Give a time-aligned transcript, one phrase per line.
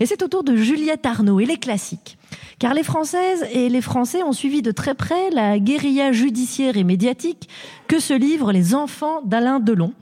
[0.00, 2.16] Et c'est au tour de Juliette Arnaud et les classiques.
[2.58, 6.84] Car les Françaises et les Français ont suivi de très près la guérilla judiciaire et
[6.84, 7.50] médiatique
[7.88, 9.92] que se livrent les enfants d'Alain Delon.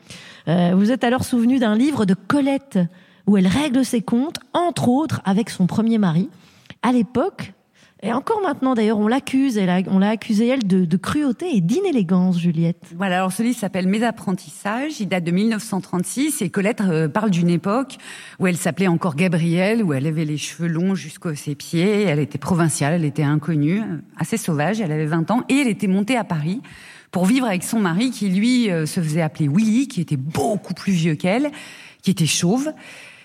[0.47, 2.79] Euh, vous êtes alors souvenu d'un livre de Colette
[3.27, 6.29] où elle règle ses comptes, entre autres avec son premier mari.
[6.83, 7.53] À l'époque,
[8.03, 12.83] et encore maintenant, d'ailleurs, on l'accuse, on l'a accusé, elle, de, cruauté et d'inélégance, Juliette.
[12.97, 17.31] Voilà, alors ce livre s'appelle Mes apprentissages, il date de 1936, et Colette euh, parle
[17.31, 17.99] d'une époque
[18.39, 22.21] où elle s'appelait encore Gabrielle, où elle avait les cheveux longs jusqu'aux ses pieds, elle
[22.21, 23.83] était provinciale, elle était inconnue,
[24.17, 26.63] assez sauvage, elle avait 20 ans, et elle était montée à Paris
[27.11, 30.75] pour vivre avec son mari qui, lui, euh, se faisait appeler Willy, qui était beaucoup
[30.75, 31.51] plus vieux qu'elle,
[32.03, 32.73] qui était chauve,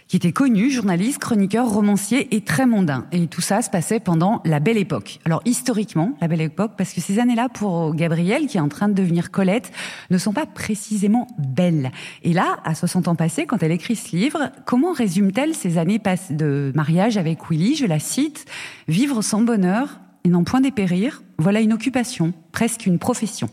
[0.07, 3.07] qui était connu, journaliste, chroniqueur, romancier et très mondain.
[3.11, 5.19] Et tout ça se passait pendant la Belle Époque.
[5.25, 8.87] Alors historiquement, la Belle Époque, parce que ces années-là, pour Gabrielle, qui est en train
[8.87, 9.71] de devenir Colette,
[10.11, 11.91] ne sont pas précisément belles.
[12.23, 16.01] Et là, à 60 ans passés, quand elle écrit ce livre, comment résume-t-elle ces années
[16.29, 18.45] de mariage avec Willy Je la cite,
[18.87, 23.49] Vivre sans bonheur et n'en point dépérir, voilà une occupation, presque une profession.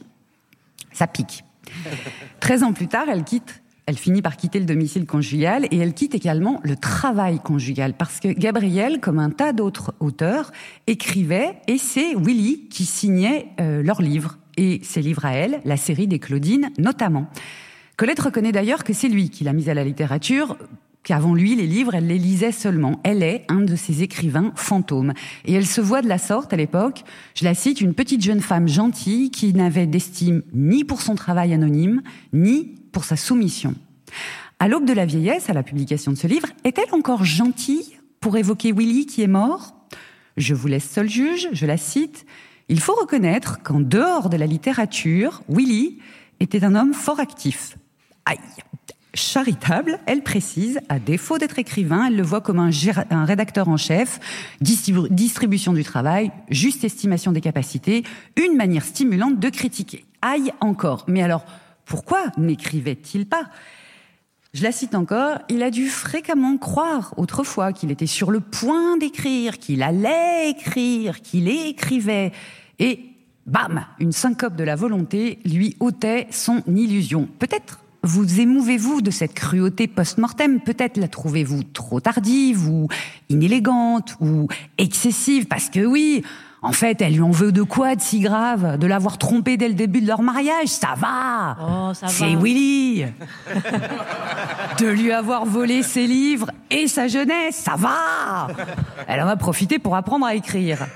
[0.92, 1.44] Ça pique.
[2.40, 5.92] 13 ans plus tard, elle quitte elle finit par quitter le domicile conjugal et elle
[5.92, 10.52] quitte également le travail conjugal parce que Gabrielle, comme un tas d'autres auteurs,
[10.86, 15.76] écrivait et c'est Willy qui signait euh, leurs livres et ses livres à elle, la
[15.76, 17.26] série des Claudines notamment.
[17.96, 20.56] Colette reconnaît d'ailleurs que c'est lui qui l'a mise à la littérature
[21.02, 23.00] qu'avant lui, les livres, elle les lisait seulement.
[23.02, 25.14] Elle est un de ces écrivains fantômes.
[25.44, 27.02] Et elle se voit de la sorte à l'époque,
[27.34, 31.52] je la cite, une petite jeune femme gentille qui n'avait d'estime ni pour son travail
[31.52, 32.02] anonyme,
[32.32, 33.74] ni pour sa soumission.
[34.58, 38.36] À l'aube de la vieillesse, à la publication de ce livre, est-elle encore gentille pour
[38.36, 39.74] évoquer Willy qui est mort?
[40.36, 42.24] Je vous laisse seul juge, je la cite.
[42.68, 45.98] Il faut reconnaître qu'en dehors de la littérature, Willy
[46.40, 47.76] était un homme fort actif.
[48.24, 48.38] Aïe
[49.14, 54.20] charitable, elle précise, à défaut d'être écrivain, elle le voit comme un, rédacteur en chef,
[54.60, 58.04] distribution du travail, juste estimation des capacités,
[58.36, 60.04] une manière stimulante de critiquer.
[60.22, 61.04] Aïe encore.
[61.08, 61.44] Mais alors,
[61.84, 63.48] pourquoi n'écrivait-il pas?
[64.54, 68.98] Je la cite encore, il a dû fréquemment croire autrefois qu'il était sur le point
[68.98, 72.32] d'écrire, qu'il allait écrire, qu'il écrivait.
[72.78, 73.00] Et
[73.46, 77.28] bam, une syncope de la volonté lui ôtait son illusion.
[77.38, 82.88] Peut-être vous émouvez-vous de cette cruauté post-mortem Peut-être la trouvez-vous trop tardive ou
[83.28, 86.24] inélégante ou excessive Parce que oui,
[86.64, 89.66] en fait, elle lui en veut de quoi de si grave De l'avoir trompé dès
[89.66, 90.68] le début de leur mariage.
[90.68, 91.56] Ça va.
[91.60, 93.04] Oh, C'est Willy.
[94.78, 97.56] De lui avoir volé ses livres et sa jeunesse.
[97.56, 98.46] Ça va.
[99.08, 100.86] Elle en a profité pour apprendre à écrire.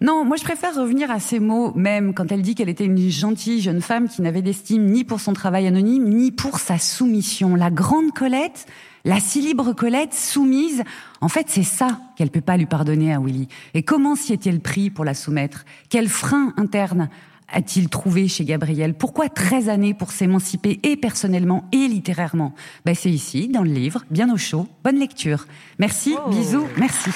[0.00, 3.10] Non, moi je préfère revenir à ces mots, même quand elle dit qu'elle était une
[3.10, 7.56] gentille jeune femme qui n'avait d'estime ni pour son travail anonyme, ni pour sa soumission.
[7.56, 8.66] La grande Colette,
[9.04, 10.82] la si libre Colette, soumise,
[11.20, 13.48] en fait c'est ça qu'elle peut pas lui pardonner à Willy.
[13.74, 15.64] Et comment s'y est-elle pris pour la soumettre?
[15.88, 17.08] Quel frein interne
[17.52, 18.94] a-t-il trouvé chez Gabriel?
[18.94, 22.54] Pourquoi 13 années pour s'émanciper et personnellement et littérairement?
[22.84, 24.66] Ben, C'est ici, dans le livre, bien au chaud.
[24.84, 25.46] Bonne lecture.
[25.78, 26.30] Merci, oh.
[26.30, 27.10] bisous, merci.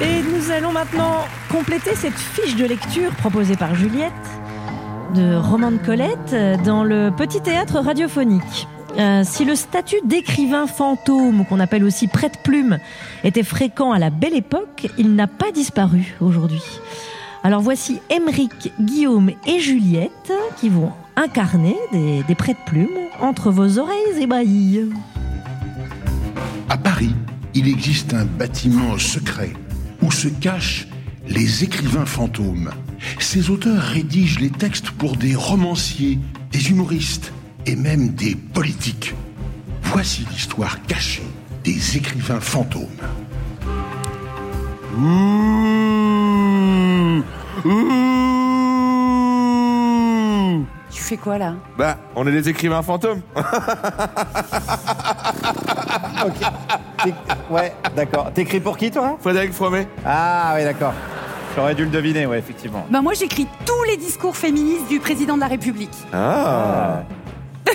[0.00, 4.12] Et nous allons maintenant compléter cette fiche de lecture proposée par Juliette
[5.14, 6.34] de Roman de Colette
[6.64, 8.66] dans le petit théâtre radiophonique.
[8.98, 12.78] Euh, si le statut d'écrivain fantôme, qu'on appelle aussi prête-plume,
[13.24, 16.62] était fréquent à la belle époque, il n'a pas disparu aujourd'hui.
[17.44, 22.88] Alors voici Émeric, Guillaume et Juliette qui vont incarner des, des prête-plumes
[23.20, 24.90] entre vos oreilles ébahies.
[26.68, 27.14] À Paris,
[27.54, 29.52] il existe un bâtiment secret
[30.02, 30.88] où se cachent
[31.28, 32.70] les écrivains fantômes.
[33.28, 36.20] Ces auteurs rédigent les textes pour des romanciers,
[36.52, 37.32] des humoristes
[37.66, 39.16] et même des politiques.
[39.82, 41.26] Voici l'histoire cachée
[41.64, 42.86] des écrivains fantômes.
[50.92, 51.54] Tu fais quoi là?
[51.76, 53.22] Bah, on est des écrivains fantômes.
[53.34, 53.42] ok.
[57.50, 58.30] Ouais, d'accord.
[58.32, 59.18] T'écris pour qui, toi?
[59.20, 59.88] Frédéric Fromet.
[60.04, 60.94] Ah, oui, d'accord.
[61.56, 62.86] J'aurais dû le deviner, ouais, effectivement.
[62.90, 65.94] Bah, moi, j'écris tous les discours féministes du président de la République.
[66.12, 67.02] Ah.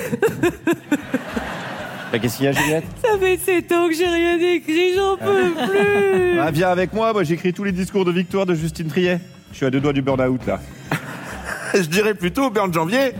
[2.11, 2.83] Bah, qu'est-ce qu'il y a, Juliette?
[3.01, 6.37] Ça fait 7 ans que j'ai rien écrit, j'en peux plus.
[6.41, 9.21] Ah, viens avec moi, moi j'écris tous les discours de victoire de Justine Triet.
[9.51, 10.59] Je suis à deux doigts du burn-out, là.
[11.73, 13.13] Je dirais plutôt burn janvier.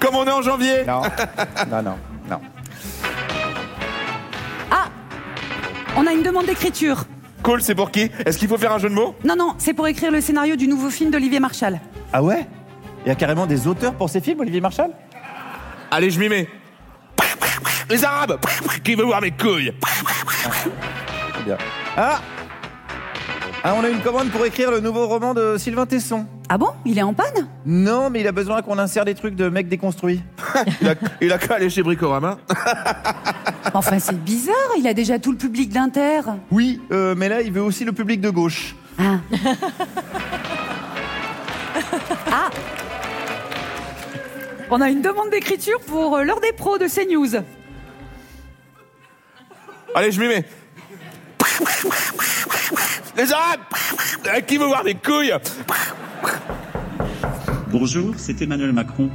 [0.00, 0.84] Comme on est en janvier.
[0.84, 1.02] Non,
[1.70, 1.96] non, non,
[5.96, 7.04] On a une demande d'écriture.
[7.42, 8.10] Cool, c'est pour qui?
[8.24, 9.14] Est-ce qu'il faut faire un jeu de mots?
[9.24, 11.78] Non, non, c'est pour écrire le scénario du nouveau film d'Olivier Marshall.
[12.12, 12.46] Ah ouais?
[13.04, 14.90] Il y a carrément des auteurs pour ces films, Olivier Marchal?
[15.90, 16.48] Allez, je m'y mets.
[17.88, 18.38] Les Arabes
[18.82, 19.72] Qui veut voir mes couilles?
[19.80, 21.56] Très bien.
[21.96, 22.20] Ah
[23.62, 26.26] Ah, on a une commande pour écrire le nouveau roman de Sylvain Tesson.
[26.48, 26.70] Ah bon?
[26.84, 27.48] Il est en panne?
[27.64, 30.22] Non, mais il a besoin qu'on insère des trucs de mecs déconstruits.
[30.80, 32.38] Il a, il a qu'à aller chez Bricorama.
[33.76, 36.22] Enfin, c'est bizarre, il a déjà tout le public d'Inter.
[36.50, 38.74] Oui, euh, mais là, il veut aussi le public de gauche.
[38.98, 39.18] Ah.
[42.32, 42.50] ah
[44.70, 47.42] On a une demande d'écriture pour euh, l'heure des pros de CNews.
[49.94, 50.46] Allez, je m'y mets.
[53.14, 53.60] Les Arabes
[54.46, 55.34] Qui veut voir mes couilles?
[57.68, 59.10] Bonjour, c'est Emmanuel Macron.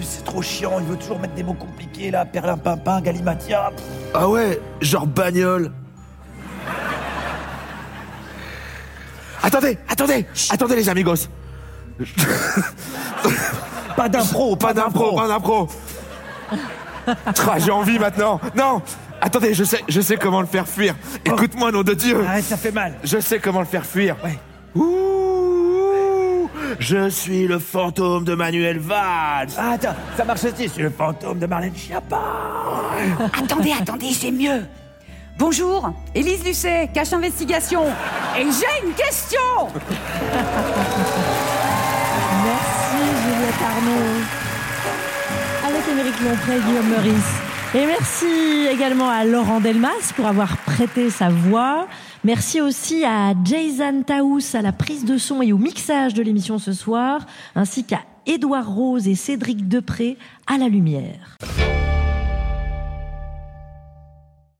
[0.00, 3.70] Plus c'est trop chiant, il veut toujours mettre des mots compliqués là, perlin pimpin, galimatia.
[3.76, 3.84] pff.
[4.14, 5.70] Ah ouais, genre bagnole.
[9.42, 11.28] Attendez, attendez, attendez les amigos.
[13.96, 15.68] Pas d'impro, Pas d'impro, pas d'impro.
[17.06, 18.40] Ah, J'ai envie maintenant.
[18.56, 18.80] Non,
[19.20, 20.94] attendez, je sais, je sais comment le faire fuir.
[21.24, 22.24] Écoute-moi, nom de Dieu.
[22.26, 22.94] Arrête, ça fait mal.
[23.04, 24.16] Je sais comment le faire fuir.
[24.24, 24.38] Ouais.
[24.74, 25.39] Ouh,
[26.80, 29.50] je suis le fantôme de Manuel Valls.
[29.56, 32.20] Ah attends, ça marche aussi, c'est le fantôme de Marlène Schiappa.
[33.38, 34.64] Attendez, attendez, j'ai mieux.
[35.38, 37.84] Bonjour, Élise Lucet, cache investigation.
[38.36, 39.68] Et j'ai une question
[42.44, 44.20] Merci Juliette Arnaud.
[45.66, 47.40] Avec Émeric Lompré et Guillaume Meurice.
[47.74, 50.56] Et merci également à Laurent Delmas pour avoir
[51.10, 51.86] sa voix.
[52.24, 56.58] Merci aussi à Jason Taous à la prise de son et au mixage de l'émission
[56.58, 60.16] ce soir, ainsi qu'à Édouard Rose et Cédric Depré
[60.46, 61.36] à la lumière.